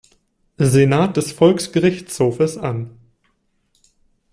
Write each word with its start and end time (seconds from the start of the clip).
Senat 0.57 1.15
des 1.15 1.31
Volksgerichtshofes 1.31 2.57
an. 2.57 2.97